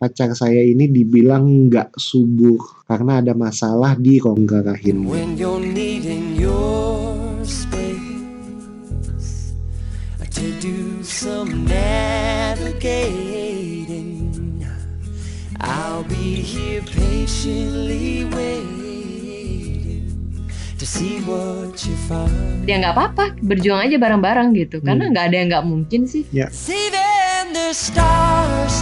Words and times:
pacar 0.00 0.32
saya 0.32 0.64
ini 0.64 0.88
dibilang 0.88 1.68
nggak 1.68 2.00
subur 2.00 2.56
karena 2.88 3.20
ada 3.20 3.36
masalah 3.36 3.92
di 4.00 4.16
rongga 4.16 4.64
rahim. 4.64 5.04
When 5.04 5.36
you're 5.36 5.60
needing 5.60 6.40
your 6.40 7.20
space 7.44 8.00
to 10.32 10.48
do 10.56 11.04
some 11.04 11.68
navigating, 11.68 14.32
I'll 15.60 16.08
be 16.08 16.40
here 16.40 16.80
patiently 16.80 18.24
waiting 18.32 20.08
to 20.80 20.84
see 20.88 21.20
what 21.28 21.76
you 21.84 21.92
find. 22.08 22.64
ya 22.64 22.80
nggak 22.80 22.96
apa-apa. 22.96 23.36
Berjuang 23.44 23.84
aja 23.84 24.00
bareng-barang 24.00 24.56
gitu. 24.56 24.80
Karena 24.80 25.12
nggak 25.12 25.28
ada 25.28 25.36
yang 25.36 25.52
nggak 25.52 25.68
mungkin 25.68 26.08
sih. 26.08 26.24
See 26.48 26.88
then 26.88 27.52
the 27.52 27.76
stars, 27.76 28.80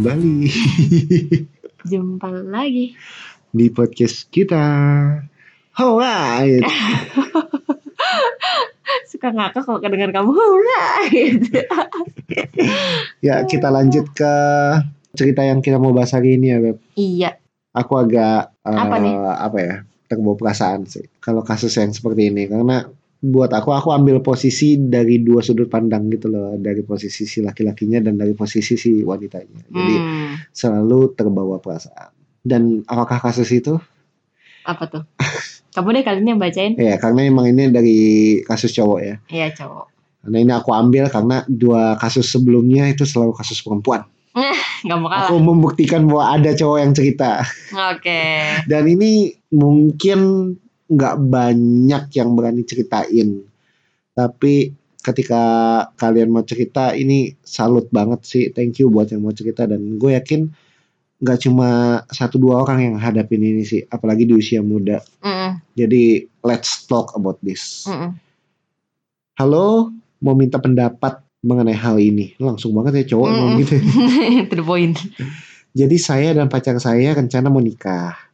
kembali 0.00 0.48
jumpa 1.92 2.32
lagi 2.48 2.96
di 3.52 3.68
podcast 3.68 4.32
kita. 4.32 4.64
Alright. 5.76 6.64
suka 9.12 9.28
ngakak 9.28 9.60
kalau 9.60 9.76
kedengar 9.76 10.08
kamu 10.08 10.32
gitu 11.12 11.60
Ya 13.28 13.44
kita 13.44 13.68
lanjut 13.68 14.08
ke 14.16 14.34
cerita 15.12 15.44
yang 15.44 15.60
kita 15.60 15.76
mau 15.76 15.92
bahas 15.92 16.16
hari 16.16 16.40
ini 16.40 16.48
ya 16.48 16.58
Beb. 16.64 16.80
iya 16.96 17.36
Aku 17.76 18.00
agak 18.00 18.56
eh, 18.56 18.72
Apa 18.72 18.96
nih? 19.04 19.14
apa 19.20 19.58
ya 19.60 19.74
terbawa 20.08 20.40
perasaan 20.40 20.88
sih 20.88 21.12
kalau 21.20 21.44
kasus 21.44 21.76
yang 21.76 21.92
seperti 21.92 22.32
ini 22.32 22.48
karena 22.48 22.88
buat 23.20 23.52
aku 23.52 23.76
aku 23.76 23.92
ambil 23.92 24.24
posisi 24.24 24.80
dari 24.80 25.20
dua 25.20 25.44
sudut 25.44 25.68
pandang 25.68 26.08
gitu 26.08 26.32
loh. 26.32 26.56
Dari 26.56 26.80
posisi 26.80 27.28
si 27.28 27.44
laki-lakinya 27.44 28.00
dan 28.00 28.16
dari 28.16 28.32
posisi 28.32 28.80
si 28.80 29.04
wanitanya. 29.04 29.68
Jadi 29.68 29.94
Hmm, 30.00 30.32
selalu 30.56 31.12
terbawa 31.12 31.60
perasaan. 31.60 32.16
Dan 32.40 32.80
apakah 32.88 33.20
kasus 33.20 33.52
itu? 33.52 33.76
Apa 34.64 34.88
tuh? 34.88 35.04
Kamu 35.76 35.92
deh 35.94 36.02
kali 36.02 36.24
ini 36.24 36.32
yang 36.32 36.40
bacain. 36.40 36.72
Ya 36.80 36.96
karena 36.96 37.28
emang 37.28 37.46
ini 37.52 37.68
dari 37.68 37.98
kasus 38.42 38.72
cowok 38.72 39.00
ya. 39.04 39.14
Iya 39.28 39.48
cowok. 39.52 39.86
Karena 40.24 40.38
ini 40.40 40.52
aku 40.52 40.70
ambil 40.72 41.04
karena 41.12 41.44
dua 41.48 41.96
kasus 42.00 42.28
sebelumnya 42.28 42.88
itu 42.88 43.04
selalu 43.04 43.36
kasus 43.36 43.60
perempuan. 43.60 44.04
Nggak 44.84 44.96
mau 44.96 45.08
kalah. 45.12 45.28
Aku 45.28 45.36
membuktikan 45.44 46.08
bahwa 46.08 46.40
ada 46.40 46.56
cowok 46.56 46.78
yang 46.80 46.92
cerita. 46.96 47.44
Oke. 47.92 48.20
Dan 48.64 48.84
ini 48.88 49.36
mungkin 49.52 50.18
nggak 50.90 51.16
banyak 51.30 52.04
yang 52.18 52.34
berani 52.34 52.66
ceritain. 52.66 53.46
Tapi 54.10 54.74
ketika 55.00 55.42
kalian 55.96 56.28
mau 56.34 56.44
cerita 56.44 56.92
ini 56.92 57.38
salut 57.40 57.88
banget 57.94 58.20
sih. 58.26 58.44
Thank 58.50 58.82
you 58.82 58.90
buat 58.90 59.08
yang 59.14 59.22
mau 59.22 59.32
cerita. 59.32 59.64
Dan 59.70 59.96
gue 59.96 60.12
yakin 60.18 60.50
nggak 61.20 61.38
cuma 61.46 62.00
satu 62.10 62.40
dua 62.40 62.64
orang 62.66 62.90
yang 62.90 62.96
hadapin 62.98 63.40
ini 63.40 63.62
sih. 63.62 63.86
Apalagi 63.86 64.26
di 64.26 64.34
usia 64.34 64.60
muda. 64.60 64.98
Mm-mm, 65.22 65.62
jadi 65.78 66.26
let's 66.42 66.84
talk 66.90 67.14
about 67.14 67.38
this. 67.40 67.86
Mm-mm. 67.86 68.18
halo 69.40 69.88
mau 70.20 70.36
minta 70.36 70.60
pendapat 70.60 71.22
mengenai 71.40 71.76
hal 71.78 71.96
ini. 71.96 72.36
Langsung 72.36 72.76
banget 72.76 73.06
ya 73.06 73.16
cowok 73.16 73.26
emang 73.30 73.48
Mm-mm. 73.56 73.60
gitu 73.64 73.72
ya. 73.78 73.84
to 74.50 74.54
the 74.58 74.66
point. 74.66 74.98
Jadi 75.70 75.96
saya 76.02 76.34
dan 76.34 76.50
pacar 76.50 76.76
saya 76.82 77.14
rencana 77.14 77.46
mau 77.46 77.62
nikah. 77.62 78.29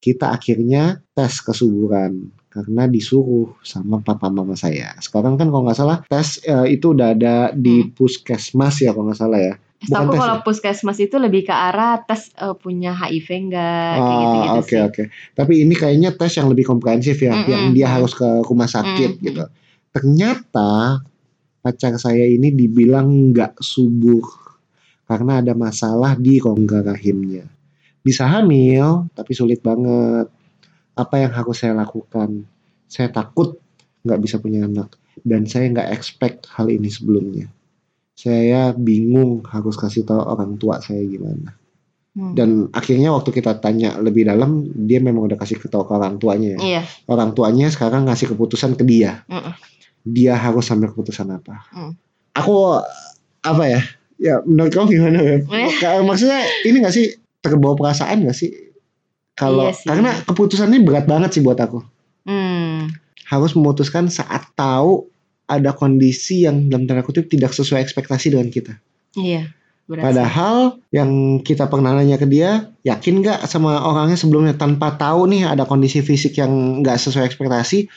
Kita 0.00 0.32
akhirnya 0.32 0.98
tes 1.12 1.38
kesuburan 1.38 2.32
karena 2.50 2.88
disuruh 2.88 3.54
sama 3.62 4.00
papa 4.00 4.26
mama 4.26 4.56
saya. 4.56 4.96
Sekarang 4.98 5.36
kan 5.36 5.52
kalau 5.52 5.62
nggak 5.62 5.78
salah 5.78 5.98
tes 6.08 6.40
eh, 6.42 6.74
itu 6.74 6.96
udah 6.96 7.14
ada 7.14 7.36
di 7.52 7.84
Hmm. 7.84 7.92
puskesmas 7.94 8.80
ya 8.80 8.90
kalau 8.90 9.06
nggak 9.06 9.20
salah 9.20 9.38
ya. 9.38 9.54
Bukan 9.80 9.86
Setahu 9.86 10.12
tes 10.12 10.20
kalau 10.20 10.36
ya? 10.36 10.42
puskesmas 10.42 10.98
itu 10.98 11.16
lebih 11.16 11.42
ke 11.44 11.54
arah 11.54 12.00
tes 12.02 12.32
eh, 12.34 12.56
punya 12.56 12.90
HIV 12.90 13.28
enggak 13.48 13.92
kayak 13.94 14.08
Ah, 14.10 14.20
gitu-gitu 14.24 14.58
oke 14.58 14.66
sih. 14.66 14.80
oke. 14.82 15.02
Tapi 15.32 15.52
ini 15.62 15.74
kayaknya 15.76 16.10
tes 16.12 16.32
yang 16.34 16.48
lebih 16.48 16.64
komprehensif 16.64 17.16
ya, 17.20 17.32
Mm-mm. 17.32 17.48
yang 17.48 17.64
dia 17.70 17.88
harus 17.88 18.12
ke 18.12 18.28
rumah 18.42 18.66
sakit 18.66 19.10
Mm-mm. 19.14 19.24
gitu. 19.24 19.44
Ternyata 19.90 21.00
pacar 21.60 21.92
saya 21.96 22.24
ini 22.24 22.50
dibilang 22.50 23.30
nggak 23.30 23.60
subur 23.60 24.24
karena 25.04 25.44
ada 25.44 25.52
masalah 25.52 26.16
di 26.16 26.40
rongga 26.40 26.82
rahimnya. 26.82 27.44
Bisa 28.00 28.24
hamil, 28.24 29.08
tapi 29.12 29.32
sulit 29.32 29.60
banget. 29.60 30.28
Apa 30.94 31.14
yang 31.18 31.32
harus 31.32 31.56
saya 31.56 31.72
lakukan? 31.74 32.44
Saya 32.86 33.08
takut 33.08 33.60
nggak 34.00 34.20
bisa 34.20 34.36
punya 34.36 34.64
anak 34.64 34.96
dan 35.20 35.44
saya 35.44 35.68
nggak 35.68 35.92
expect 35.92 36.48
hal 36.50 36.66
ini 36.66 36.88
sebelumnya. 36.88 37.46
Saya 38.12 38.72
bingung 38.72 39.44
harus 39.48 39.76
kasih 39.76 40.04
tahu 40.04 40.20
orang 40.20 40.56
tua 40.56 40.80
saya 40.80 41.00
gimana 41.00 41.56
Hmm. 42.10 42.34
dan 42.34 42.50
akhirnya 42.74 43.14
waktu 43.14 43.30
kita 43.30 43.62
tanya 43.62 43.94
lebih 44.02 44.26
dalam 44.26 44.66
dia 44.66 44.98
memang 44.98 45.30
udah 45.30 45.38
kasih 45.38 45.62
tahu 45.62 45.86
ke 45.86 45.94
orang 45.94 46.18
tuanya 46.18 46.58
ya. 46.58 46.58
Iya. 46.58 46.82
orang 47.06 47.38
tuanya 47.38 47.70
sekarang 47.70 48.10
ngasih 48.10 48.34
keputusan 48.34 48.74
ke 48.74 48.82
dia 48.82 49.22
Mm-mm. 49.30 49.54
dia 50.02 50.34
harus 50.34 50.66
ambil 50.74 50.90
keputusan 50.90 51.30
apa 51.30 51.70
Hmm. 51.70 51.94
aku 52.34 52.82
apa 53.46 53.62
ya 53.62 53.80
ya 54.18 54.42
menurut 54.42 54.74
kamu 54.74 54.86
gimana 54.90 55.18
Beb? 55.22 55.42
Kayak 55.80 56.02
maksudnya 56.02 56.40
ini 56.66 56.76
gak 56.82 56.94
sih 56.98 57.14
terbawa 57.40 57.74
perasaan 57.74 58.24
gak 58.24 58.36
sih 58.36 58.52
kalau 59.34 59.68
Iya 59.68 59.76
sih. 59.76 59.86
karena 59.88 60.10
keputusannya 60.24 60.80
berat 60.80 61.04
banget 61.04 61.36
sih 61.36 61.42
buat 61.42 61.56
aku 61.56 61.80
Hmm. 62.20 62.92
harus 63.26 63.56
memutuskan 63.56 64.06
saat 64.06 64.44
tahu 64.52 65.08
ada 65.44 65.72
kondisi 65.72 66.44
yang 66.44 66.68
dalam 66.68 66.84
tanda 66.84 67.00
kutip 67.00 67.26
tidak 67.26 67.50
sesuai 67.50 67.80
ekspektasi 67.80 68.30
dengan 68.30 68.48
kita 68.48 68.76
Iya. 69.16 69.50
Berat 69.90 69.98
sih. 69.98 70.06
Padahal 70.06 70.56
yang 70.94 71.10
kita 71.42 71.66
pernah 71.66 71.90
nanya 71.90 72.14
ke 72.14 72.22
dia, 72.22 72.70
yakin 72.86 73.26
nggak 73.26 73.42
sama 73.44 73.74
orangnya 73.82 74.14
sebelumnya 74.14 74.54
tanpa 74.54 74.94
tahu 74.94 75.26
nih 75.26 75.50
ada 75.50 75.66
kondisi 75.66 75.98
fisik 75.98 76.38
yang 76.38 76.78
nggak 76.78 76.94
sesuai 76.94 77.26
ekspektasi, 77.26 77.90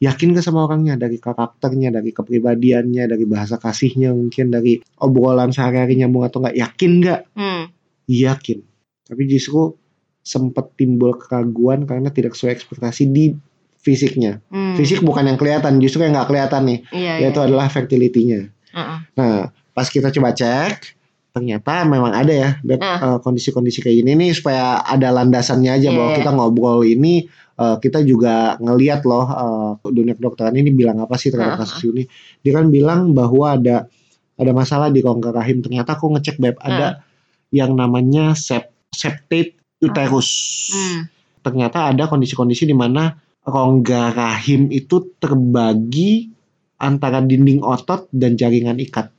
yakin 0.00 0.32
nggak 0.32 0.40
sama 0.40 0.64
orangnya 0.64 0.96
dari 0.96 1.20
karakternya, 1.20 1.92
dari 1.92 2.16
kepribadiannya, 2.16 3.04
dari 3.04 3.24
bahasa 3.28 3.60
kasihnya 3.60 4.16
mungkin 4.16 4.48
dari 4.48 4.80
obrolan 4.96 5.52
sehari-hari 5.52 6.00
nyambung 6.00 6.24
atau 6.24 6.40
nggak, 6.40 6.56
yakin 6.56 6.90
nggak? 7.04 7.20
Hmm. 7.36 7.68
Yakin. 8.08 8.58
Tapi 9.04 9.22
justru 9.28 9.76
sempat 10.24 10.72
timbul 10.80 11.16
keraguan 11.20 11.84
karena 11.84 12.08
tidak 12.08 12.32
sesuai 12.32 12.56
ekspektasi 12.56 13.12
di 13.12 13.36
fisiknya. 13.84 14.40
Hmm. 14.48 14.72
Fisik 14.80 15.04
bukan 15.04 15.28
yang 15.28 15.36
kelihatan, 15.36 15.76
justru 15.76 16.00
yang 16.00 16.16
nggak 16.16 16.32
kelihatan 16.32 16.62
nih, 16.64 16.78
Iya. 16.88 17.14
yaitu 17.28 17.40
iya. 17.44 17.46
adalah 17.52 17.66
fertility-nya. 17.68 18.40
Heeh. 18.72 18.98
Nah, 19.20 19.52
pas 19.76 19.84
kita 19.84 20.08
coba 20.08 20.32
cek, 20.32 20.96
ternyata 21.36 21.84
memang 21.84 22.14
ada 22.14 22.30
ya 22.30 22.50
eh, 22.62 23.18
kondisi-kondisi 23.20 23.82
kayak 23.82 24.06
gini 24.06 24.14
nih 24.14 24.30
supaya 24.38 24.80
ada 24.86 25.10
landasannya 25.10 25.66
aja 25.76 25.88
Iya, 25.90 25.96
bahwa 25.98 26.10
iya. 26.14 26.18
kita 26.22 26.30
ngobrol 26.32 26.80
ini 26.86 27.26
eh, 27.58 27.76
kita 27.82 28.00
juga 28.06 28.54
ngeliat 28.62 29.04
loh 29.04 29.26
eh, 29.28 29.70
dunia 29.92 30.14
kedokteran 30.16 30.56
ini 30.56 30.72
bilang 30.72 31.02
apa 31.04 31.20
sih 31.20 31.28
terhadap 31.28 31.60
Ah, 31.60 31.68
kasus 31.68 31.84
ini. 31.84 32.08
Dia 32.40 32.56
kan 32.56 32.72
bilang 32.72 33.12
bahwa 33.12 33.60
ada 33.60 33.84
ada 34.34 34.50
masalah 34.56 34.88
di 34.90 34.98
rongga 35.04 35.30
rahim. 35.30 35.60
Ternyata 35.62 35.94
aku 35.94 36.10
ngecek 36.16 36.40
Beb, 36.42 36.56
ada 36.58 37.04
yang 37.54 37.76
namanya 37.78 38.34
sep, 38.34 38.73
septate 38.94 39.58
uterus. 39.82 40.30
Hmm. 40.70 41.10
Ternyata 41.44 41.92
ada 41.92 42.08
kondisi-kondisi 42.08 42.64
di 42.64 42.72
mana 42.72 43.12
rongga 43.44 44.16
rahim 44.16 44.72
itu 44.72 45.12
terbagi 45.20 46.32
antara 46.80 47.20
dinding 47.20 47.60
otot 47.60 48.08
dan 48.08 48.40
jaringan 48.40 48.80
ikat. 48.80 49.12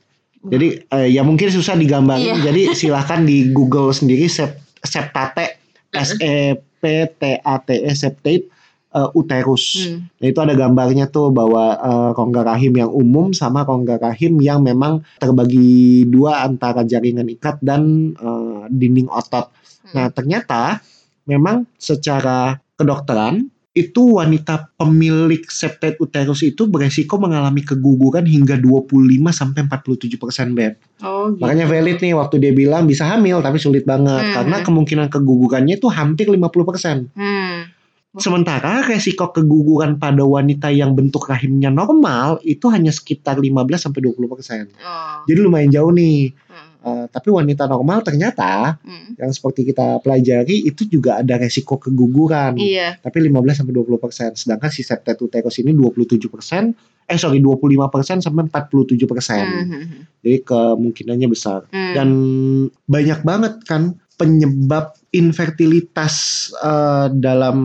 Jadi 0.46 0.82
eh, 0.90 1.08
ya 1.10 1.22
mungkin 1.22 1.50
susah 1.50 1.78
digambarin. 1.78 2.42
Iya. 2.42 2.50
Jadi 2.50 2.62
silahkan 2.74 3.22
di 3.22 3.50
Google 3.50 3.94
sendiri 3.94 4.26
sep, 4.30 4.58
septate 4.82 5.58
S 5.94 6.18
E 6.22 6.54
P 6.54 6.82
T 7.18 7.22
A 7.42 7.58
T 7.62 7.82
E 7.82 7.90
septate 7.94 8.46
eh, 8.94 9.08
uterus. 9.18 9.86
Hmm. 9.86 10.06
Nah, 10.22 10.26
itu 10.30 10.38
ada 10.38 10.54
gambarnya 10.54 11.10
tuh 11.10 11.34
bahwa 11.34 11.74
eh, 11.78 12.10
rongga 12.14 12.42
rahim 12.46 12.78
yang 12.78 12.90
umum 12.90 13.34
sama 13.34 13.66
rongga 13.66 13.98
rahim 13.98 14.38
yang 14.38 14.62
memang 14.62 15.02
terbagi 15.18 16.06
dua 16.06 16.46
antara 16.46 16.86
jaringan 16.86 17.26
ikat 17.26 17.58
dan 17.62 18.14
dinding 18.68 19.08
otot. 19.08 19.50
Nah, 19.94 20.10
ternyata 20.10 20.82
memang 21.26 21.66
secara 21.78 22.58
kedokteran 22.74 23.46
itu 23.76 24.16
wanita 24.16 24.72
pemilik 24.80 25.44
septate 25.52 26.00
uterus 26.00 26.40
itu 26.40 26.64
beresiko 26.64 27.20
mengalami 27.20 27.60
keguguran 27.60 28.24
hingga 28.24 28.56
25 28.56 28.88
sampai 29.36 29.68
47 29.68 30.16
persen 30.16 30.56
beb. 30.56 30.80
Oh, 31.04 31.28
gitu. 31.36 31.44
Makanya 31.44 31.68
valid 31.68 32.00
nih 32.00 32.16
waktu 32.16 32.40
dia 32.40 32.56
bilang 32.56 32.88
bisa 32.88 33.04
hamil 33.04 33.44
tapi 33.44 33.60
sulit 33.60 33.84
banget 33.84 34.32
Hmm. 34.32 34.32
karena 34.32 34.56
kemungkinan 34.64 35.12
kegugurannya 35.12 35.76
itu 35.76 35.92
hampir 35.92 36.24
50 36.32 36.64
persen. 36.64 37.12
Hmm. 37.12 37.68
Sementara 38.16 38.80
resiko 38.80 39.28
keguguran 39.28 40.00
pada 40.00 40.24
wanita 40.24 40.72
yang 40.72 40.96
bentuk 40.96 41.28
rahimnya 41.28 41.68
normal 41.68 42.40
itu 42.48 42.72
hanya 42.72 42.88
sekitar 42.88 43.36
15 43.36 43.76
sampai 43.76 44.08
20 44.08 44.24
persen. 44.24 44.72
Oh. 44.80 45.20
Jadi 45.28 45.36
lumayan 45.36 45.68
jauh 45.68 45.92
nih. 45.92 46.32
Tapi 47.16 47.32
wanita 47.32 47.64
normal 47.64 48.04
ternyata 48.04 48.76
Hmm. 48.84 49.16
yang 49.16 49.32
seperti 49.32 49.72
kita 49.72 50.04
pelajari 50.04 50.68
itu 50.68 50.84
juga 50.84 51.16
ada 51.24 51.40
resiko 51.40 51.80
keguguran. 51.80 52.60
Iya. 52.60 53.00
Tapi 53.00 53.24
15 53.24 53.64
sampai 53.64 53.72
20 53.72 53.96
persen. 53.96 54.36
Sedangkan 54.36 54.68
si 54.68 54.84
septet 54.84 55.16
uterus 55.16 55.56
ini 55.64 55.72
27 55.72 56.28
persen. 56.28 56.76
Eh 57.08 57.16
sorry 57.16 57.40
25 57.40 57.88
persen 57.88 58.20
sampai 58.20 58.52
47 58.52 59.08
persen. 59.08 59.44
Hmm, 59.48 59.64
hmm, 59.64 59.84
hmm. 59.88 60.02
Jadi 60.20 60.38
kemungkinannya 60.44 61.28
besar. 61.32 61.64
Hmm. 61.72 61.94
Dan 61.96 62.08
banyak 62.84 63.24
banget 63.24 63.64
kan 63.64 63.96
penyebab 64.20 64.92
infertilitas 65.08 66.48
eh, 66.60 67.08
dalam 67.16 67.58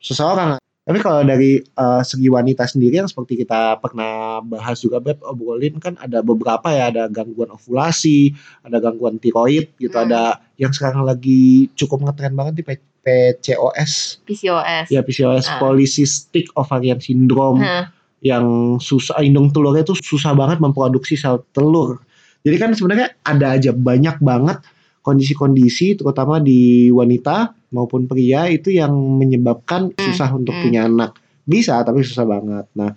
seseorang. 0.00 0.56
Tapi 0.82 0.98
kalau 0.98 1.22
dari 1.22 1.62
eh, 1.62 2.02
segi 2.02 2.26
wanita 2.26 2.66
sendiri 2.66 2.98
yang 2.98 3.06
seperti 3.06 3.38
kita 3.38 3.78
pernah 3.78 4.42
bahas 4.42 4.82
juga 4.82 4.98
Beb 4.98 5.22
obrolin 5.22 5.78
kan 5.78 5.94
ada 5.96 6.18
beberapa 6.20 6.66
ya 6.68 6.90
ada 6.90 7.06
gangguan 7.06 7.54
ovulasi, 7.54 8.34
ada 8.66 8.82
gangguan 8.82 9.22
tiroid 9.22 9.70
gitu, 9.78 9.94
Hmm. 9.94 10.10
ada 10.10 10.22
yang 10.58 10.74
sekarang 10.74 11.06
lagi 11.06 11.70
cukup 11.78 12.02
ngetren 12.02 12.34
banget 12.34 12.54
di 12.58 12.64
PCOS, 12.66 14.22
PCOS. 14.26 14.86
ya 14.90 15.00
PCOS 15.00 15.46
Ah. 15.48 15.58
polycystic 15.58 16.50
ovarian 16.54 16.98
syndrome 16.98 17.62
Hah. 17.62 17.86
yang 18.18 18.78
susah 18.78 19.22
indung 19.22 19.54
telurnya 19.54 19.82
itu 19.82 19.94
susah 19.94 20.34
banget 20.34 20.58
memproduksi 20.58 21.14
sel 21.14 21.46
telur. 21.54 22.02
Jadi 22.42 22.56
kan 22.58 22.74
sebenarnya 22.74 23.14
ada 23.22 23.54
aja 23.54 23.70
banyak 23.70 24.18
banget 24.18 24.58
kondisi-kondisi 25.02 25.98
terutama 25.98 26.38
di 26.38 26.88
wanita 26.94 27.52
maupun 27.74 28.06
pria 28.06 28.46
itu 28.46 28.70
yang 28.70 28.94
menyebabkan 28.94 29.90
susah 29.98 30.30
untuk 30.32 30.54
hmm. 30.54 30.62
punya 30.62 30.80
anak. 30.86 31.18
Bisa 31.42 31.82
tapi 31.82 32.06
susah 32.06 32.22
banget. 32.22 32.66
Nah, 32.78 32.94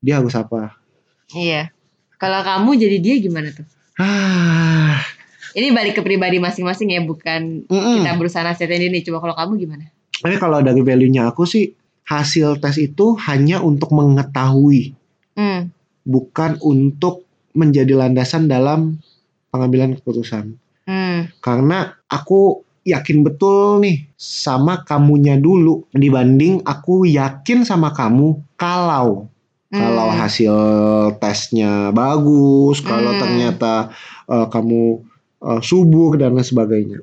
dia 0.00 0.18
harus 0.18 0.32
apa? 0.32 0.74
Iya. 1.36 1.68
Kalau 2.16 2.40
kamu 2.40 2.70
jadi 2.80 2.96
dia 3.02 3.14
gimana 3.20 3.52
tuh? 3.52 3.66
Ah, 4.00 4.96
Ini 5.52 5.68
balik 5.68 6.00
ke 6.00 6.02
pribadi 6.02 6.40
masing-masing 6.40 6.96
ya, 6.96 7.04
bukan 7.04 7.68
mm-mm. 7.68 8.00
kita 8.00 8.16
berusaha 8.16 8.40
nasihatin 8.40 8.88
ini. 8.88 9.04
Coba 9.04 9.20
kalau 9.20 9.36
kamu 9.36 9.52
gimana? 9.60 9.84
Tapi 10.22 10.40
kalau 10.40 10.64
dari 10.64 10.80
value-nya 10.80 11.28
aku 11.28 11.44
sih 11.44 11.76
hasil 12.08 12.56
tes 12.56 12.80
itu 12.80 13.18
hanya 13.28 13.60
untuk 13.60 13.92
mengetahui, 13.92 14.96
Hmm. 15.32 15.72
bukan 16.04 16.60
untuk 16.60 17.24
menjadi 17.56 17.96
landasan 17.96 18.48
dalam 18.48 19.00
pengambilan 19.52 19.96
keputusan. 20.00 20.56
Hmm. 20.82 21.30
karena 21.38 21.94
aku 22.10 22.62
yakin 22.82 23.22
betul 23.22 23.78
nih 23.78 24.10
sama 24.18 24.82
kamunya 24.82 25.38
dulu 25.38 25.86
dibanding 25.94 26.58
aku 26.66 27.06
yakin 27.06 27.62
sama 27.62 27.94
kamu 27.94 28.42
kalau 28.58 29.30
kalau 29.72 30.08
Hmm. 30.12 30.18
hasil 30.20 30.54
tesnya 31.16 31.94
bagus 31.94 32.82
kalau 32.82 33.14
Hmm. 33.14 33.20
ternyata 33.22 33.94
eh, 34.26 34.46
kamu 34.50 34.82
eh, 35.42 35.60
subur 35.62 36.18
dan 36.18 36.34
lain 36.34 36.44
sebagainya 36.44 36.98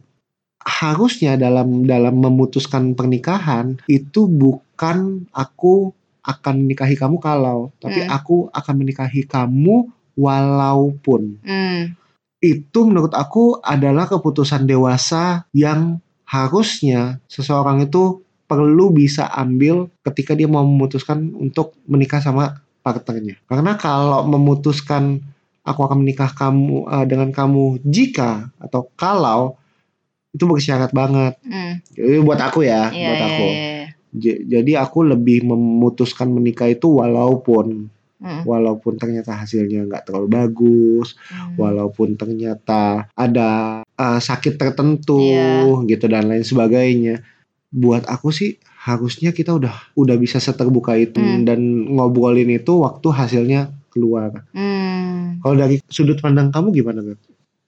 harusnya 0.59 1.39
dalam 1.39 1.87
dalam 1.87 2.19
memutuskan 2.19 2.93
pernikahan 2.93 3.79
itu 3.87 4.27
bukan 4.27 5.25
aku 5.31 5.95
akan 6.21 6.67
menikahi 6.67 6.99
kamu 6.99 7.17
kalau 7.17 7.71
tapi 7.79 8.03
Hmm. 8.03 8.11
aku 8.11 8.51
akan 8.51 8.75
menikahi 8.75 9.23
kamu 9.23 9.87
walaupun 10.19 11.39
Hmm. 11.41 11.95
Itu 12.39 12.80
menurut 12.88 13.12
aku 13.12 13.59
adalah 13.59 14.07
keputusan 14.07 14.63
dewasa 14.63 15.44
yang 15.51 16.00
harusnya 16.24 17.19
seseorang 17.27 17.83
itu 17.83 18.24
perlu 18.47 18.89
bisa 18.89 19.30
ambil 19.30 19.91
ketika 20.01 20.33
dia 20.33 20.50
mau 20.50 20.63
memutuskan 20.65 21.36
untuk 21.36 21.75
menikah 21.86 22.18
sama 22.18 22.57
partnernya. 22.81 23.38
Karena 23.45 23.75
kalau 23.75 24.25
memutuskan 24.25 25.19
aku 25.62 25.80
akan 25.86 26.01
menikah 26.01 26.31
kamu 26.31 26.88
eh, 26.88 27.06
dengan 27.06 27.30
kamu 27.30 27.83
jika 27.83 28.50
atau 28.57 28.88
kalau 28.95 29.59
itu 30.31 30.45
bersyarat 30.45 30.94
banget. 30.94 31.38
Hmm. 31.44 31.81
Jadi 31.94 32.18
buat 32.21 32.39
aku 32.39 32.62
ya, 32.63 32.89
Iya, 32.89 33.06
buat 33.06 33.19
iya, 33.19 33.27
aku. 33.27 33.47
iya. 33.50 33.85
J- 34.09 34.42
Jadi 34.47 34.71
aku 34.74 35.00
lebih 35.06 35.45
memutuskan 35.45 36.30
menikah 36.33 36.65
itu 36.65 37.01
walaupun 37.01 37.89
Walaupun 38.19 39.00
ternyata 39.00 39.31
hasilnya 39.33 39.88
nggak 39.88 40.04
terlalu 40.06 40.27
bagus, 40.27 41.16
Hmm. 41.31 41.56
walaupun 41.56 42.19
ternyata 42.19 43.07
ada 43.16 43.81
uh, 43.86 44.19
sakit 44.19 44.60
tertentu 44.60 45.24
Iya. 45.24 45.88
gitu 45.88 46.06
dan 46.06 46.27
lain 46.27 46.44
sebagainya. 46.44 47.24
Buat 47.71 48.12
aku 48.12 48.30
sih 48.30 48.60
harusnya 48.80 49.31
kita 49.31 49.56
udah 49.56 49.95
udah 49.95 50.16
bisa 50.16 50.38
seterbuka 50.38 50.95
itu 50.95 51.19
Hmm. 51.19 51.48
dan 51.48 51.60
ngobrolin 51.88 52.51
itu 52.51 52.83
waktu 52.83 53.07
hasilnya 53.07 53.71
keluar. 53.88 54.44
Hmm. 54.51 55.39
Kalau 55.39 55.56
dari 55.56 55.80
sudut 55.88 56.19
pandang 56.19 56.51
kamu 56.51 56.75
gimana, 56.75 57.00
Beb? 57.00 57.19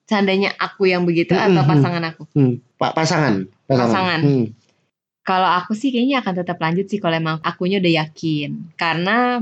Seandainya 0.04 0.52
aku 0.60 0.92
yang 0.92 1.08
begitu 1.08 1.32
Hmm, 1.32 1.56
atau 1.56 1.64
pasangan 1.64 2.04
aku? 2.04 2.24
Hmm, 2.36 2.60
Pak 2.76 2.92
pasangan, 2.92 3.48
pasangan. 3.64 3.88
Pasangan. 3.88 4.20
Hmm. 4.20 4.46
Kalau 5.22 5.48
aku 5.48 5.72
sih 5.72 5.94
kayaknya 5.94 6.20
akan 6.20 6.34
tetap 6.36 6.58
lanjut 6.60 6.90
sih 6.92 7.00
kalau 7.00 7.16
emang 7.16 7.38
akunya 7.40 7.80
udah 7.80 7.94
yakin. 8.04 8.76
Karena 8.76 9.40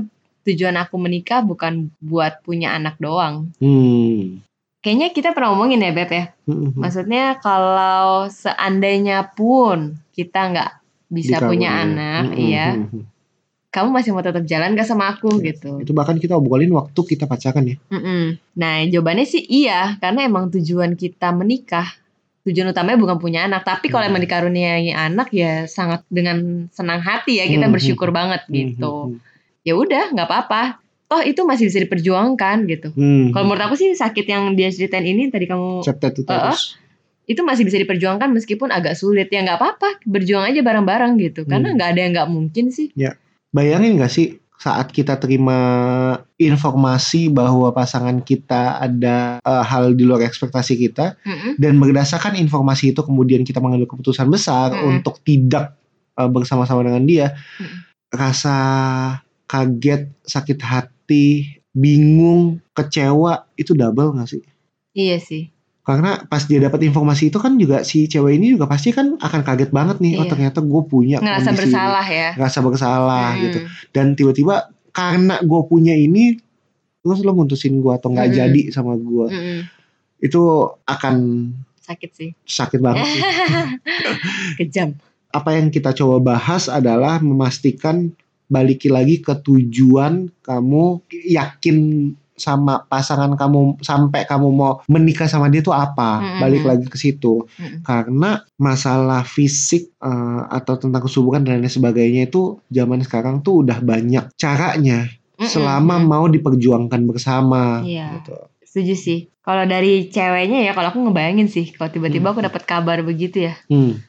tujuan 0.50 0.76
aku 0.76 0.98
menikah 0.98 1.40
bukan 1.40 1.88
buat 1.98 2.42
punya 2.42 2.74
anak 2.74 2.98
doang. 2.98 3.54
Hmm. 3.58 4.42
Kayaknya 4.80 5.08
kita 5.12 5.28
pernah 5.30 5.52
ngomongin 5.52 5.80
ya 5.80 5.92
Beb 5.92 6.10
ya. 6.10 6.24
Hmm. 6.44 6.72
Maksudnya 6.74 7.36
kalau 7.38 8.26
seandainya 8.26 9.28
pun 9.30 10.00
kita 10.10 10.40
nggak 10.50 10.70
bisa 11.06 11.36
Di 11.36 11.46
punya 11.46 11.70
kamu, 11.74 11.82
anak, 11.84 12.22
Hmm, 12.30 12.38
iya. 12.38 12.66
hmm, 12.72 12.86
hmm. 12.88 13.04
Kamu 13.70 13.94
masih 13.94 14.10
mau 14.10 14.18
tetap 14.18 14.42
jalan 14.50 14.74
gak 14.74 14.82
sama 14.82 15.14
aku 15.14 15.38
gitu. 15.38 15.78
Itu 15.78 15.94
bahkan 15.94 16.18
kita 16.18 16.34
obrolin 16.34 16.74
waktu 16.74 17.00
kita 17.06 17.30
pacaran 17.30 17.70
ya. 17.70 17.76
Mm-mm. 17.86 18.34
Nah 18.58 18.82
jawabannya 18.82 19.22
sih 19.22 19.46
iya, 19.46 19.94
karena 20.02 20.26
emang 20.26 20.50
tujuan 20.50 20.98
kita 20.98 21.30
menikah, 21.30 21.86
tujuan 22.42 22.74
utamanya 22.74 22.98
bukan 22.98 23.22
punya 23.22 23.46
anak. 23.46 23.62
Tapi 23.62 23.86
kalau 23.86 24.02
Hmm. 24.02 24.10
emang 24.10 24.26
dikaruniai 24.26 24.90
anak 24.90 25.30
ya 25.30 25.70
sangat 25.70 26.02
dengan 26.10 26.66
senang 26.74 26.98
hati 26.98 27.38
ya 27.38 27.46
kita 27.46 27.70
Hmm, 27.70 27.74
bersyukur 27.78 28.10
banget 28.10 28.42
Hmm, 28.50 28.54
gitu. 28.58 28.94
Hmm, 29.60 29.66
Ya 29.66 29.74
udah 29.74 30.04
nggak 30.10 30.26
apa-apa. 30.26 30.62
Toh 31.04 31.20
itu 31.20 31.42
masih 31.42 31.66
bisa 31.66 31.78
diperjuangkan 31.80 32.56
gitu. 32.64 32.88
hmm. 32.90 33.30
Kalau 33.30 33.44
menurut 33.44 33.64
aku 33.64 33.74
sih 33.74 33.92
sakit 33.92 34.24
yang 34.24 34.54
dia 34.54 34.70
ceritain 34.70 35.02
ini 35.02 35.26
tadi 35.26 35.44
kamu 35.44 35.82
Septet 35.82 36.14
itu 36.14 36.22
terus. 36.24 36.78
itu 37.26 37.40
masih 37.40 37.62
bisa 37.62 37.76
diperjuangkan 37.76 38.26
meskipun 38.28 38.70
agak 38.70 38.94
sulit 38.94 39.26
ya 39.26 39.38
nggak 39.40 39.54
apa-apa 39.56 40.02
berjuang 40.02 40.46
aja 40.46 40.60
bareng-bareng 40.60 41.14
gitu 41.16 41.42
karena 41.44 41.70
Hmm. 41.70 41.76
nggak 41.76 41.88
ada 41.88 42.00
yang 42.00 42.12
nggak 42.12 42.28
mungkin 42.28 42.64
sih 42.70 42.90
Bayangin 43.50 43.98
gak 43.98 44.10
sih 44.10 44.26
saat 44.56 44.90
kita 44.90 45.14
terima 45.16 45.58
informasi 46.36 47.26
bahwa 47.28 47.70
pasangan 47.70 48.18
kita 48.20 48.78
ada 48.78 49.38
eh, 49.38 49.64
hal 49.64 49.92
di 49.92 50.02
luar 50.02 50.22
ekspektasi 50.22 50.74
kita 50.76 51.18
Mm-mm. 51.20 51.54
dan 51.56 51.74
berdasarkan 51.76 52.34
informasi 52.36 52.90
itu 52.90 53.00
kemudian 53.00 53.42
kita 53.42 53.58
mengambil 53.58 53.86
keputusan 53.88 54.26
besar 54.26 54.70
Mm. 54.72 54.86
untuk 54.96 55.18
tidak 55.20 55.74
eh, 56.14 56.26
bersama-sama 56.28 56.82
dengan 56.82 57.02
dia 57.02 57.34
Mm. 57.56 57.78
rasa 58.12 58.56
kaget 59.50 60.06
sakit 60.22 60.58
hati 60.62 61.26
bingung 61.72 62.62
kecewa 62.70 63.50
itu 63.54 63.74
double 63.74 64.14
gak 64.14 64.30
sih 64.30 64.42
iya 64.92 65.18
sih 65.18 65.50
karena 65.80 66.22
pas 66.24 66.44
dia 66.44 66.60
dapat 66.60 66.86
informasi 66.86 67.28
itu 67.28 67.38
kan 67.38 67.58
juga 67.58 67.82
si 67.82 68.06
cewek 68.06 68.38
ini 68.38 68.54
juga 68.54 68.64
pasti 68.64 68.94
kan 68.94 69.18
akan 69.18 69.40
kaget 69.42 69.70
banget 69.70 69.98
nih 69.98 70.14
oh 70.14 70.22
Iya. 70.22 70.30
ternyata 70.30 70.58
gue 70.60 70.82
punya 70.84 71.18
ngerasa 71.18 71.34
kondisi 71.40 71.50
ini. 71.50 71.60
bersalah 71.66 72.06
ya 72.06 72.28
ngerasa 72.32 72.58
bersalah 72.60 73.28
Hmm. 73.28 73.42
gitu 73.42 73.58
dan 73.90 74.06
tiba-tiba 74.14 74.54
karena 74.90 75.34
gue 75.40 75.60
punya 75.66 75.94
ini 75.96 76.38
terus 77.00 77.18
lo 77.20 77.32
mutusin 77.32 77.80
gue 77.80 77.90
atau 77.90 78.08
nggak 78.08 78.28
Mm-mm. 78.28 78.38
jadi 78.38 78.60
sama 78.70 78.94
gue 78.94 79.26
Mm-mm. 79.28 79.58
itu 80.20 80.42
akan 80.84 81.14
sakit 81.80 82.10
sih 82.12 82.30
sakit 82.40 82.78
banget 82.78 83.06
sih. 83.08 83.22
kejam 84.58 84.94
apa 85.30 85.50
yang 85.54 85.70
kita 85.70 85.90
coba 85.92 86.34
bahas 86.34 86.66
adalah 86.66 87.18
memastikan 87.18 88.10
baliki 88.50 88.90
lagi 88.90 89.18
ke 89.18 89.32
tujuan 89.38 90.26
kamu 90.40 90.98
yakin 91.24 91.76
sama 92.34 92.82
pasangan 92.82 93.36
kamu 93.36 93.78
sampai 93.78 94.24
kamu 94.24 94.48
mau 94.48 94.80
menikah 94.86 95.28
sama 95.28 95.46
dia 95.46 95.60
tuh 95.60 95.72
apa 95.72 96.18
Mm-mm. 96.18 96.40
balik 96.40 96.64
lagi 96.64 96.86
ke 96.86 96.96
situ 96.96 97.44
Mm-mm. 97.46 97.84
karena 97.84 98.30
masalah 98.56 99.22
fisik 99.22 99.92
eh, 99.94 100.40
atau 100.50 100.74
tentang 100.74 101.04
kesuburan 101.04 101.40
dan 101.40 101.60
lain 101.60 101.68
sebagainya 101.68 102.26
itu 102.26 102.58
zaman 102.66 103.00
sekarang 103.00 103.40
tuh 103.40 103.62
udah 103.62 103.78
banyak 103.78 104.32
caranya 104.34 105.04
Mm-mm. 105.36 105.46
selama 105.46 106.00
mau 106.00 106.24
diperjuangkan 106.26 107.00
bersama 107.04 107.84
Iya. 107.84 108.18
gitu. 108.18 108.36
setuju 108.64 108.94
sih 108.96 109.18
kalau 109.40 109.62
dari 109.64 110.08
ceweknya 110.08 110.62
ya 110.62 110.72
kalau 110.72 110.88
aku 110.88 111.02
ngebayangin 111.02 111.44
sih 111.46 111.68
kalau 111.70 111.90
tiba-tiba 111.90 112.26
Hmm. 112.26 112.32
aku 112.32 112.40
dapat 112.40 112.62
kabar 112.64 112.98
begitu 113.02 113.44
ya 113.46 113.54
Hmm, 113.68 114.00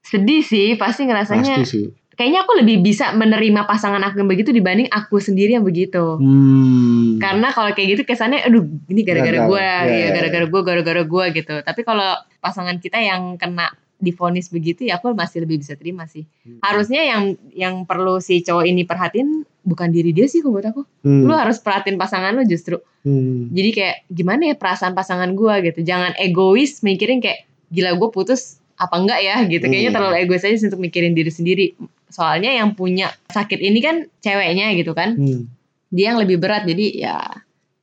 sedih 0.00 0.40
sih 0.40 0.72
pasti 0.74 1.04
ngerasanya 1.04 1.52
pasti 1.58 1.68
sih. 1.68 1.86
Kayaknya 2.18 2.42
aku 2.42 2.52
lebih 2.58 2.82
bisa 2.82 3.14
menerima 3.14 3.62
pasangan 3.62 4.02
aku 4.02 4.18
yang 4.18 4.28
begitu 4.28 4.50
dibanding 4.50 4.90
aku 4.90 5.22
sendiri 5.22 5.54
yang 5.54 5.62
begitu 5.62 6.18
Hmm. 6.18 7.22
karena 7.22 7.48
kalau 7.48 7.70
kayak 7.70 7.94
gitu 7.94 8.02
kesannya 8.04 8.42
aduh 8.42 8.66
ini 8.90 9.06
gara-gara 9.06 9.38
gue 9.46 9.62
Ya, 9.62 9.86
ya 9.86 9.94
ya, 9.94 10.08
gara-gara 10.12 10.44
gue 10.44 10.60
gara-gara 10.60 11.02
gue 11.06 11.24
gitu 11.32 11.54
tapi 11.62 11.80
kalau 11.82 12.18
pasangan 12.38 12.76
kita 12.76 12.98
yang 12.98 13.38
kena 13.38 13.70
difonis 13.98 14.50
begitu 14.50 14.86
ya 14.86 14.98
aku 14.98 15.10
masih 15.10 15.42
lebih 15.42 15.58
bisa 15.58 15.74
terima 15.74 16.06
sih. 16.06 16.22
Hmm. 16.46 16.62
Harusnya 16.62 17.02
yang 17.02 17.22
yang 17.50 17.74
perlu 17.82 18.22
si 18.22 18.46
cowok 18.46 18.62
ini 18.62 18.86
perhatiin 18.86 19.42
bukan 19.66 19.90
diri 19.90 20.14
dia 20.14 20.30
sih 20.30 20.38
buat 20.38 20.62
aku. 20.62 20.86
Hmm. 21.02 21.26
Lu 21.26 21.34
harus 21.34 21.58
perhatiin 21.58 21.98
pasangan 21.98 22.30
lu 22.30 22.46
justru. 22.46 22.78
Hmm. 23.02 23.50
Jadi 23.50 23.70
kayak 23.74 23.96
gimana 24.06 24.42
ya 24.46 24.54
perasaan 24.54 24.94
pasangan 24.94 25.34
gua 25.34 25.58
gitu. 25.60 25.82
Jangan 25.82 26.14
egois 26.14 26.78
mikirin 26.80 27.18
kayak 27.18 27.50
gila 27.74 27.98
gue 27.98 28.08
putus 28.14 28.62
apa 28.78 28.94
enggak 28.94 29.18
ya 29.18 29.42
gitu. 29.44 29.66
Kayaknya 29.66 29.90
Hmm. 29.90 29.96
terlalu 29.98 30.14
egois 30.22 30.46
aja 30.46 30.54
sih 30.54 30.70
untuk 30.70 30.78
mikirin 30.78 31.18
diri 31.18 31.32
sendiri. 31.34 31.66
Soalnya 32.08 32.52
yang 32.52 32.72
punya 32.74 33.12
sakit 33.28 33.60
ini 33.60 33.78
kan 33.80 33.96
ceweknya 34.20 34.72
gitu 34.76 34.92
kan. 34.92 35.16
Hmm. 35.16 35.48
Dia 35.88 36.12
yang 36.12 36.18
lebih 36.20 36.40
berat 36.40 36.68
jadi 36.68 36.86
ya 36.94 37.18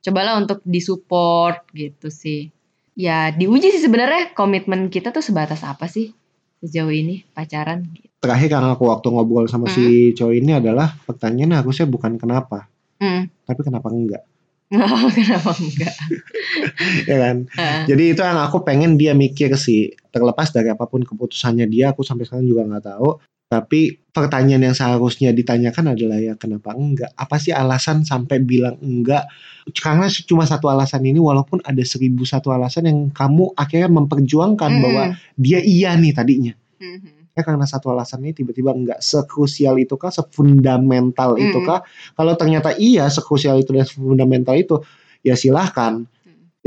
cobalah 0.02 0.38
untuk 0.38 0.62
disupport 0.62 1.66
gitu 1.74 2.10
sih. 2.10 2.50
Ya 2.96 3.28
diuji 3.34 3.74
sih 3.74 3.82
sebenarnya 3.82 4.32
komitmen 4.32 4.88
kita 4.88 5.10
tuh 5.10 5.20
sebatas 5.20 5.66
apa 5.66 5.90
sih 5.90 6.14
sejauh 6.64 6.90
ini 6.90 7.26
pacaran 7.34 7.84
gitu. 7.92 8.08
Terakhir 8.22 8.48
karena 8.48 8.72
aku 8.74 8.88
waktu 8.88 9.06
ngobrol 9.12 9.46
sama 9.46 9.68
si 9.68 10.10
cowok 10.16 10.34
ini 10.34 10.56
adalah 10.56 10.96
pertanyaan 11.04 11.60
harusnya 11.62 11.84
bukan 11.86 12.16
kenapa, 12.16 12.66
Hmm. 12.96 13.28
tapi 13.44 13.60
kenapa 13.60 13.92
enggak, 13.92 14.24
Kenapa 15.14 15.52
enggak? 15.62 15.94
ya 17.10 17.16
kan? 17.22 17.36
Heeh. 17.54 17.82
Jadi 17.86 18.04
itu 18.16 18.20
yang 18.24 18.40
aku 18.42 18.66
pengen 18.66 18.98
dia 18.98 19.14
mikir 19.14 19.54
sih. 19.54 19.94
Terlepas 20.10 20.50
dari 20.50 20.74
apa 20.74 20.90
pun 20.90 21.06
keputusannya 21.06 21.70
dia, 21.70 21.94
aku 21.94 22.02
sampai 22.02 22.26
sekarang 22.26 22.50
juga 22.50 22.66
nggak 22.66 22.84
tahu. 22.90 23.20
Tapi 23.46 23.94
pertanyaan 24.10 24.72
yang 24.72 24.74
seharusnya 24.74 25.30
ditanyakan 25.30 25.94
adalah 25.94 26.18
ya 26.18 26.34
kenapa 26.34 26.74
enggak? 26.74 27.14
Apa 27.14 27.38
sih 27.38 27.54
alasan 27.54 28.02
sampai 28.02 28.42
bilang 28.42 28.74
enggak? 28.82 29.30
Karena 29.70 30.10
cuma 30.10 30.42
satu 30.42 30.66
alasan 30.66 31.06
ini, 31.06 31.22
walaupun 31.22 31.62
ada 31.62 31.78
seribu 31.86 32.26
satu 32.26 32.50
alasan 32.50 32.90
yang 32.90 32.98
kamu 33.14 33.54
akhirnya 33.54 33.86
memperjuangkan 33.86 34.70
Mm-mm. 34.74 34.82
bahwa 34.82 35.02
dia 35.38 35.62
iya 35.62 35.94
nih 35.94 36.10
tadinya. 36.10 36.54
Mhm. 36.82 37.38
Ya 37.38 37.44
karena 37.44 37.68
satu 37.68 37.92
alasan 37.94 38.24
ini 38.26 38.32
tiba-tiba 38.34 38.74
enggak 38.74 38.98
sekrusial 38.98 39.78
itu 39.78 39.94
kah, 39.94 40.10
sefundamental 40.10 41.38
itu 41.38 41.62
kah? 41.62 41.86
Kalau 42.18 42.34
ternyata 42.34 42.74
iya 42.74 43.06
sekrusial 43.06 43.62
itu 43.62 43.70
dan 43.76 43.86
sefundamental 43.86 44.58
itu, 44.58 44.82
ya 45.22 45.38
silahkan 45.38 46.02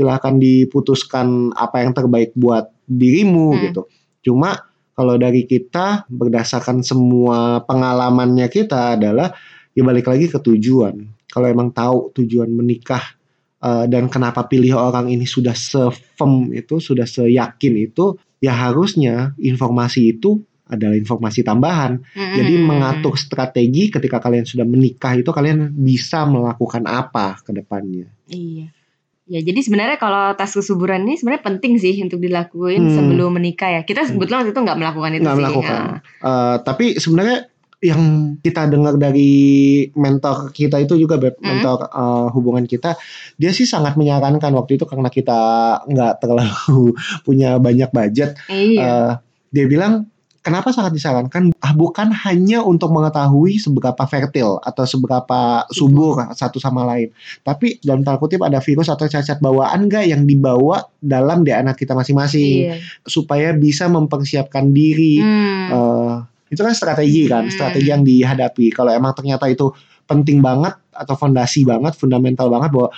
silahkan 0.00 0.40
diputuskan 0.40 1.52
apa 1.52 1.84
yang 1.84 1.92
terbaik 1.92 2.32
buat 2.32 2.72
dirimu 2.88 3.52
Hmm. 3.52 3.62
gitu. 3.68 3.82
Cuma 4.24 4.69
kalau 5.00 5.16
dari 5.16 5.48
kita 5.48 6.04
berdasarkan 6.12 6.84
semua 6.84 7.64
pengalamannya 7.64 8.52
kita 8.52 9.00
adalah 9.00 9.32
ya 9.72 9.80
balik 9.80 10.12
lagi 10.12 10.28
ke 10.28 10.36
tujuan. 10.36 11.00
Kalau 11.24 11.48
emang 11.48 11.72
tahu 11.72 12.12
tujuan 12.20 12.52
menikah 12.52 13.16
eh, 13.64 13.88
dan 13.88 14.12
kenapa 14.12 14.44
pilih 14.44 14.76
orang 14.76 15.08
ini 15.08 15.24
sudah 15.24 15.56
sefirm 15.56 16.52
itu, 16.52 16.84
sudah 16.84 17.08
seyakin 17.08 17.80
itu, 17.80 18.12
ya 18.44 18.52
harusnya 18.52 19.32
informasi 19.40 20.20
itu 20.20 20.36
adalah 20.68 21.00
informasi 21.00 21.40
tambahan. 21.40 21.96
Jadi 22.12 22.60
Mhm. 22.60 22.64
mengatur 22.68 23.16
strategi 23.16 23.88
ketika 23.88 24.20
kalian 24.20 24.44
sudah 24.44 24.68
menikah 24.68 25.16
itu 25.16 25.32
kalian 25.32 25.72
bisa 25.80 26.28
melakukan 26.28 26.84
apa 26.84 27.40
ke 27.40 27.56
depannya. 27.56 28.04
Iya. 28.28 28.68
Ya 29.30 29.38
jadi 29.40 29.62
sebenarnya 29.62 29.94
kalau 29.94 30.34
tes 30.34 30.50
kesuburan 30.50 31.06
ini 31.06 31.14
sebenarnya 31.14 31.46
penting 31.46 31.78
sih 31.78 31.94
untuk 32.02 32.18
dilakuin 32.18 32.82
Hmm. 32.82 32.94
sebelum 32.98 33.30
menikah 33.32 33.70
ya. 33.70 33.80
Kita 33.82 34.02
kebetulan 34.04 34.42
waktu 34.42 34.50
itu 34.50 34.60
nggak 34.60 34.78
melakukan 34.78 35.10
itu 35.12 35.22
Nggak 35.22 35.30
sih. 35.32 35.40
melakukan. 35.40 35.80
Ah. 35.80 35.98
Eh, 36.20 36.56
tapi 36.60 36.86
sebenarnya 36.96 37.38
yang 37.80 38.02
kita 38.36 38.68
dengar 38.68 39.00
dari 39.00 39.32
mentor 39.94 40.52
kita 40.52 40.76
itu 40.76 40.98
juga 40.98 41.16
Beb, 41.16 41.38
Hmm. 41.38 41.46
mentor 41.48 41.78
eh, 41.86 42.26
hubungan 42.34 42.66
kita, 42.66 42.98
dia 43.36 43.50
sih 43.50 43.64
sangat 43.64 43.94
menyarankan 43.94 44.50
waktu 44.50 44.74
itu 44.74 44.84
karena 44.84 45.08
kita 45.08 45.38
nggak 45.86 46.12
terlalu 46.18 46.92
punya 47.26 47.56
banyak 47.56 47.88
budget. 47.88 48.34
Iya. 48.50 48.82
eh, 48.82 49.10
dia 49.48 49.64
bilang 49.64 50.10
kenapa 50.40 50.72
sangat 50.72 50.96
disarankan 50.96 51.52
ah, 51.60 51.72
bukan 51.76 52.12
hanya 52.24 52.64
untuk 52.64 52.88
mengetahui 52.92 53.60
seberapa 53.60 54.00
fertil 54.08 54.56
atau 54.64 54.84
seberapa 54.88 55.68
subur 55.68 56.16
satu 56.32 56.56
sama 56.56 56.84
lain, 56.88 57.12
tapi 57.44 57.76
dalam 57.84 58.00
tanda 58.00 58.16
kutip 58.16 58.40
ada 58.40 58.58
virus 58.60 58.88
atau 58.88 59.04
cacat 59.04 59.38
bawaan 59.38 59.86
nggak 59.88 60.08
yang 60.08 60.24
dibawa 60.24 60.88
dalam 61.00 61.44
DNA 61.44 61.76
kita 61.76 61.92
masing-masing 61.92 62.72
Iya. 62.72 62.76
supaya 63.04 63.52
bisa 63.52 63.86
mempersiapkan 63.92 64.72
diri. 64.72 65.20
Hmm. 65.20 65.68
Eh, 65.70 66.14
itu 66.50 66.60
kan 66.64 66.74
strategi 66.74 67.30
kan, 67.30 67.46
Hmm. 67.46 67.54
strategi 67.54 67.88
yang 67.92 68.02
dihadapi. 68.02 68.72
Kalau 68.74 68.90
emang 68.90 69.14
ternyata 69.14 69.46
itu 69.46 69.70
penting 70.08 70.42
banget 70.42 70.74
atau 70.90 71.14
fondasi 71.14 71.62
banget, 71.62 71.94
fundamental 71.94 72.50
banget 72.50 72.74
bahwa 72.74 72.90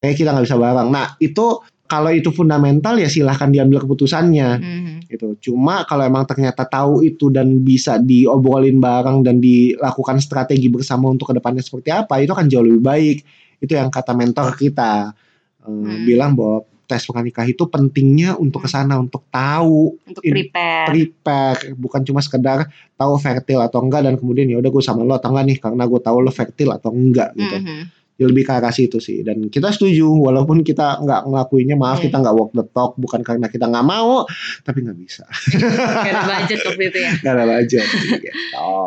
kayak 0.00 0.16
kita 0.16 0.32
nggak 0.32 0.46
bisa 0.48 0.56
bareng. 0.56 0.88
Nah 0.88 1.12
itu 1.20 1.60
kalau 1.84 2.08
itu 2.08 2.32
fundamental 2.32 2.96
ya 2.96 3.06
silahkan 3.06 3.52
diambil 3.52 3.84
keputusannya 3.84 4.50
Mhm. 4.56 4.94
gitu. 5.06 5.36
Cuma 5.40 5.84
kalau 5.84 6.02
emang 6.02 6.24
ternyata 6.24 6.64
tahu 6.64 7.04
itu 7.04 7.28
dan 7.28 7.60
bisa 7.60 8.00
diobrolin 8.00 8.80
bareng 8.80 9.20
dan 9.20 9.38
dilakukan 9.38 10.18
strategi 10.18 10.72
bersama 10.72 11.12
untuk 11.12 11.30
ke 11.30 11.34
depannya 11.36 11.60
seperti 11.60 11.92
apa, 11.92 12.18
itu 12.18 12.32
kan 12.32 12.48
jauh 12.48 12.64
lebih 12.64 12.82
baik. 12.82 13.16
Itu 13.60 13.76
yang 13.76 13.92
kata 13.92 14.12
mentor 14.12 14.56
kita 14.56 15.12
Hmm. 15.60 16.04
bilang 16.04 16.36
bahwa 16.36 16.60
tes 16.84 17.00
pernikah 17.00 17.48
itu 17.48 17.64
pentingnya 17.64 18.36
untuk 18.36 18.60
Hmm. 18.60 18.68
ke 18.68 18.68
sana 18.68 19.00
untuk 19.00 19.24
tahu 19.32 19.96
Untuk 20.04 20.20
prepare. 20.20 20.84
prepare 20.84 21.72
bukan 21.72 22.04
cuma 22.04 22.20
sekedar 22.20 22.68
tahu 22.94 23.16
fertil 23.16 23.56
atau 23.58 23.80
enggak 23.80 24.04
dan 24.04 24.20
kemudian 24.20 24.44
ya 24.44 24.60
udah 24.60 24.68
gue 24.68 24.84
sama 24.84 25.00
lo 25.00 25.16
atau 25.16 25.32
enggak 25.32 25.44
nih 25.48 25.58
karena 25.58 25.84
gue 25.88 26.00
tahu 26.00 26.16
lo 26.20 26.28
fertil 26.28 26.68
atau 26.68 26.92
enggak 26.92 27.32
gitu 27.32 27.56
Mhm. 27.56 27.80
Ya, 28.14 28.30
lebih 28.30 28.46
ke 28.46 28.52
arah 28.52 28.70
situ 28.70 29.02
sih 29.02 29.20
dan 29.20 29.50
kita 29.50 29.74
setuju 29.74 30.06
walaupun 30.06 30.62
kita 30.62 31.02
nggak 31.02 31.26
ngelakuinnya 31.26 31.74
maaf 31.74 31.98
Iya. 31.98 32.06
kita 32.06 32.16
nggak 32.22 32.30
walk 32.32 32.50
the 32.52 32.62
talk 32.68 32.94
bukan 32.94 33.20
karena 33.20 33.50
kita 33.50 33.66
nggak 33.66 33.82
mau 33.82 34.22
tapi 34.62 34.80
nggak 34.80 34.94
bisa 34.94 35.26
Gak 35.50 36.06
ada 36.06 36.22
budget 36.38 36.60
waktu 36.62 36.84
itu 36.84 36.98
ya. 37.00 37.10
nggak 37.16 37.32
ada 37.32 37.44
budget 37.50 37.86
gitu. 37.90 38.28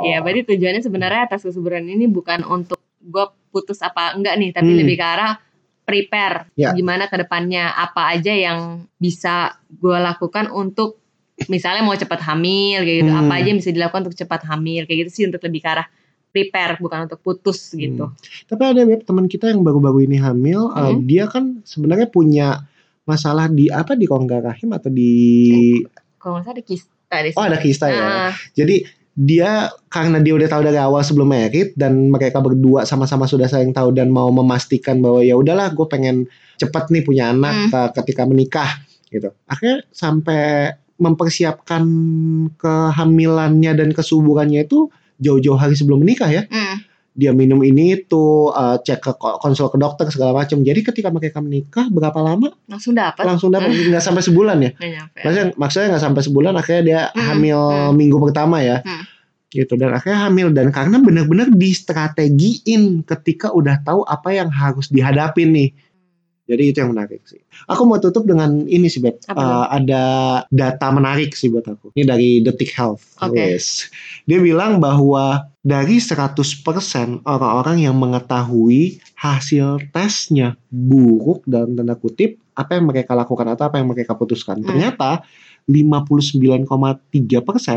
Iya, 0.01 0.17
berarti 0.23 0.41
tujuannya 0.47 0.79
sebenarnya 0.79 1.23
tes 1.27 1.43
kesuburan 1.43 1.83
ini 1.85 2.07
bukan 2.07 2.39
untuk 2.41 2.79
gue 2.97 3.25
putus 3.49 3.79
apa 3.79 4.15
enggak 4.15 4.35
nih, 4.37 4.49
tapi 4.51 4.69
Hmm. 4.69 4.79
lebih 4.79 4.95
ke 4.95 5.05
arah 5.05 5.33
prepare 5.83 6.47
Ya. 6.53 6.71
gimana 6.71 7.07
ke 7.07 7.15
depannya 7.17 7.67
apa 7.69 8.11
aja 8.11 8.31
yang 8.31 8.59
bisa 8.93 9.55
gue 9.69 9.97
lakukan 9.97 10.47
untuk 10.49 10.99
misalnya 11.45 11.79
mau 11.81 11.93
cepat 11.93 12.23
hamil 12.25 12.79
kayak 12.81 12.97
gitu, 13.03 13.11
Hmm. 13.11 13.23
apa 13.23 13.33
aja 13.37 13.47
yang 13.47 13.59
bisa 13.59 13.71
dilakukan 13.71 14.01
untuk 14.03 14.15
cepat 14.17 14.41
hamil 14.45 14.83
kayak 14.83 14.99
gitu 15.03 15.11
sih 15.11 15.23
untuk 15.25 15.39
lebih 15.41 15.59
ke 15.59 15.69
arah 15.69 15.87
prepare 16.29 16.77
bukan 16.77 17.05
untuk 17.05 17.19
putus 17.19 17.71
gitu. 17.71 18.11
tapi 18.45 18.63
ada 18.63 18.83
web 18.83 19.01
teman 19.01 19.25
kita 19.25 19.47
yang 19.47 19.61
baru-baru 19.61 20.03
ini 20.03 20.17
hamil 20.17 20.69
eh, 20.69 20.83
Hmm. 20.89 21.03
dia 21.03 21.25
kan 21.25 21.63
sebenarnya 21.63 22.07
punya 22.07 22.61
masalah 23.03 23.47
di 23.47 23.67
apa 23.67 23.93
di 23.93 24.03
rongga 24.03 24.43
rahim 24.43 24.69
atau 24.71 24.89
di 24.89 25.11
Kalau 26.17 26.35
nggak 26.35 26.43
salah 26.43 26.53
ada 26.53 26.63
kista 26.63 27.15
di 27.17 27.29
oh 27.31 27.43
ada 27.43 27.57
kista 27.57 27.85
ya 27.87 28.03
Ah, 28.27 28.31
Jadi 28.51 28.83
dia 29.13 29.51
karena 29.87 30.19
dia 30.19 30.29
udah 30.31 30.45
tahu 30.45 30.61
dari 30.61 30.77
awal 30.77 31.01
sebelum 31.01 31.25
merit 31.27 31.73
dan 31.73 32.07
mereka 32.07 32.37
berdua 32.37 32.83
sama-sama 32.83 33.25
sudah 33.25 33.47
saling 33.47 33.71
tahu 33.71 33.89
dan 33.89 34.07
mau 34.07 34.29
memastikan 34.29 34.99
bahwa 34.99 35.21
ya 35.21 35.33
udahlah 35.33 35.71
gue 35.71 35.87
pengen 35.87 36.29
cepet 36.55 36.83
nih 36.91 37.01
punya 37.01 37.31
anak 37.31 37.53
Hmm. 37.55 37.69
ke- 37.71 37.91
ketika 37.97 38.23
menikah 38.23 38.69
gitu. 39.07 39.31
Akhirnya 39.45 39.87
sampai 39.89 40.69
mempersiapkan 40.97 41.81
kehamilannya 42.57 43.71
dan 43.73 43.89
kesuburannya 43.89 44.63
itu 44.63 44.89
jauh-jauh 45.17 45.57
hari 45.57 45.73
sebelum 45.73 46.01
menikah 46.01 46.29
ya. 46.29 46.43
mm, 46.45 46.75
Dia 47.17 47.33
minum 47.33 47.65
ini 47.65 47.97
itu 47.97 48.53
uh, 48.53 48.77
cek 48.77 48.99
ke 49.01 49.11
ko- 49.17 49.41
konsul 49.41 49.73
ke 49.73 49.77
dokter 49.81 50.05
segala 50.13 50.37
macam. 50.37 50.61
Jadi 50.61 50.85
ketika 50.85 51.09
mereka 51.09 51.41
menikah 51.41 51.89
berapa 51.89 52.21
lama 52.21 52.53
langsung 52.69 52.93
dapat 52.93 53.25
langsung 53.25 53.49
dapat 53.49 53.73
nggak 53.73 54.05
sampai 54.05 54.21
sebulan 54.21 54.57
ya. 54.61 54.71
nyampe. 54.77 55.25
Maksudnya, 55.25 55.45
maksudnya 55.57 55.87
nggak 55.97 56.03
sampai 56.05 56.21
sebulan 56.21 56.53
akhirnya 56.53 56.83
dia 56.85 57.01
Hmm, 57.09 57.25
hamil 57.33 57.57
hmm. 57.57 57.93
minggu 57.97 58.17
pertama 58.21 58.61
ya. 58.61 58.85
Hmm. 58.85 59.01
Gitu 59.49 59.73
dan 59.79 59.97
akhirnya 59.97 60.29
hamil 60.29 60.53
dan 60.53 60.69
karena 60.69 61.01
benar-benar 61.01 61.49
distrategiin 61.49 63.01
ketika 63.01 63.49
udah 63.49 63.81
tahu 63.81 64.05
apa 64.05 64.29
yang 64.37 64.53
harus 64.53 64.87
dihadapin 64.87 65.49
nih. 65.53 65.69
Jadi 66.47 66.71
itu 66.71 66.79
yang 66.79 66.95
menarik 66.95 67.27
sih. 67.27 67.43
Aku 67.67 67.83
mau 67.83 67.99
tutup 67.99 68.23
dengan 68.23 68.63
ini 68.71 68.87
sih 68.87 69.03
Beb. 69.03 69.19
Eh, 69.27 69.65
ada 69.67 70.03
data 70.47 70.87
menarik 70.95 71.35
sih 71.35 71.51
buat 71.51 71.67
aku. 71.67 71.91
Ini 71.91 72.07
dari 72.07 72.39
Detik 72.39 72.71
Health. 72.71 73.19
Oke. 73.19 73.35
Wes. 73.35 73.91
Dia 74.23 74.39
bilang 74.39 74.79
bahwa 74.79 75.51
dari 75.59 75.99
100% 75.99 77.19
orang-orang 77.27 77.83
yang 77.83 77.99
mengetahui 77.99 79.03
hasil 79.19 79.91
tesnya 79.91 80.55
buruk 80.71 81.43
dalam 81.43 81.75
tanda 81.75 81.99
kutip, 81.99 82.39
apa 82.55 82.79
yang 82.79 82.87
mereka 82.87 83.11
lakukan 83.11 83.51
atau 83.51 83.67
apa 83.67 83.83
yang 83.83 83.91
mereka 83.91 84.15
putuskan. 84.15 84.63
Hmm. 84.63 84.71
Ternyata 84.71 85.27
59,3% 85.67 86.63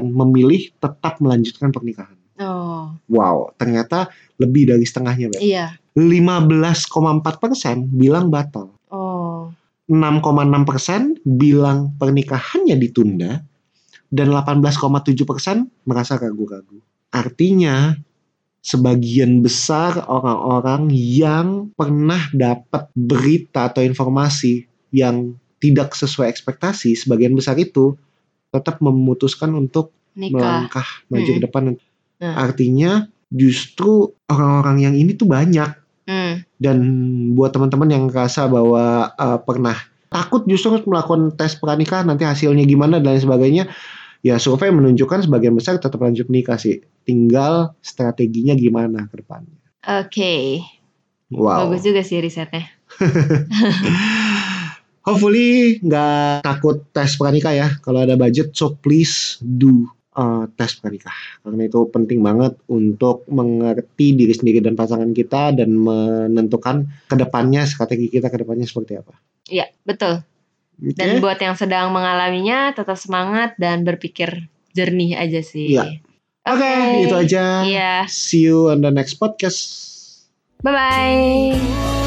memilih 0.07 0.71
tetap 0.79 1.19
melanjutkan 1.19 1.75
pernikahan. 1.75 2.15
Oh, 2.41 2.97
Wow, 3.11 3.53
ternyata 3.61 4.09
lebih 4.41 4.73
dari 4.73 4.87
setengahnya, 4.87 5.29
Beb. 5.29 5.43
iya. 5.45 5.77
15,4% 6.00 7.92
bilang 7.92 8.33
batal. 8.33 8.73
Oh, 8.88 9.52
6,6% 9.90 11.26
bilang 11.26 11.99
pernikahannya 11.99 12.78
ditunda 12.78 13.42
dan 14.07 14.28
18,7% 14.30 15.66
merasa 15.83 16.14
ragu-ragu. 16.14 16.78
Artinya 17.11 17.99
sebagian 18.62 19.42
besar 19.42 20.04
orang-orang 20.07 20.95
yang 20.95 21.75
pernah 21.75 22.23
dapat 22.30 22.87
berita 22.95 23.73
atau 23.73 23.83
informasi 23.83 24.69
yang 24.95 25.35
tidak 25.59 25.92
sesuai 25.99 26.30
ekspektasi, 26.30 26.95
sebagian 26.95 27.35
besar 27.35 27.59
itu 27.59 27.99
tetap 28.54 28.78
memutuskan 28.78 29.54
untuk 29.59 29.90
Nikah. 30.14 30.35
melangkah 30.35 30.88
maju 31.11 31.23
Mm-mm. 31.23 31.38
ke 31.38 31.42
depan. 31.47 31.62
Hmm. 32.21 32.35
Artinya 32.37 33.07
justru 33.30 34.11
orang-orang 34.26 34.90
yang 34.90 34.95
ini 34.99 35.14
tuh 35.14 35.30
banyak 35.30 35.71
Hmm. 36.11 36.43
dan 36.59 36.76
buat 37.38 37.55
teman-teman 37.55 37.87
yang 37.87 38.05
ngerasa 38.11 38.50
bahwa 38.50 39.14
uh, 39.14 39.38
pernah 39.47 39.79
takut 40.11 40.43
justru 40.43 40.83
melakukan 40.83 41.38
tes 41.38 41.55
pernikahan 41.55 42.02
nanti 42.02 42.26
hasilnya 42.26 42.67
gimana 42.67 42.99
dan 42.99 43.14
lain 43.14 43.23
sebagainya 43.23 43.71
ya 44.26 44.43
survei 44.43 44.75
menunjukkan 44.75 45.31
sebagian 45.31 45.55
besar 45.55 45.79
tetap 45.79 46.02
lanjut 46.02 46.26
nikah 46.26 46.59
sih 46.59 46.83
tinggal 47.07 47.79
strateginya 47.79 48.59
gimana 48.59 49.07
ke 49.07 49.23
depannya 49.23 49.55
Oke. 49.87 50.67
wow 51.31 51.71
Bagus 51.71 51.87
juga 51.87 52.02
sih 52.02 52.19
risetnya. 52.19 52.67
hopefully 55.07 55.79
nggak 55.79 56.43
takut 56.43 56.90
tes 56.90 57.14
pranikah 57.14 57.55
ya 57.55 57.69
kalau 57.79 58.02
ada 58.02 58.19
budget 58.19 58.50
so 58.50 58.75
please 58.83 59.38
do 59.40 59.87
uh, 60.21 60.45
tes 60.53 60.77
pranikah 60.77 61.17
karena 61.41 61.65
itu 61.65 61.89
penting 61.89 62.21
banget 62.21 62.61
untuk 62.69 63.25
mengerti 63.33 64.12
diri 64.12 64.37
sendiri 64.37 64.61
dan 64.61 64.77
pasangan 64.77 65.17
kita 65.17 65.57
dan 65.57 65.73
menentukan 65.73 66.85
ke 67.09 67.17
depannya 67.17 67.65
strategi 67.65 68.12
kita 68.12 68.29
ke 68.29 68.45
depannya 68.45 68.69
seperti 68.69 69.00
apa 69.00 69.17
Iya, 69.50 69.67
betul. 69.83 70.23
Oke? 70.81 70.97
Dan 70.97 71.21
buat 71.21 71.37
yang 71.43 71.59
sedang 71.59 71.93
mengalaminya 71.93 72.73
tetap 72.73 72.97
semangat 72.97 73.59
dan 73.59 73.83
berpikir 73.83 74.49
jernih 74.73 75.19
aja 75.19 75.43
sih. 75.43 75.77
Iya. 75.77 76.00
Oke, 76.47 77.05
itu 77.05 77.15
aja. 77.19 77.67
Iya. 77.67 77.93
See 78.09 78.49
you 78.49 78.73
on 78.73 78.81
the 78.81 78.89
next 78.89 79.21
podcast. 79.21 79.61
Bye 80.65 80.73
bye. 80.73 82.00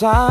time. 0.00 0.29